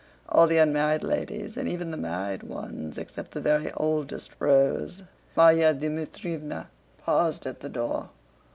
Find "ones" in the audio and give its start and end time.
2.41-2.97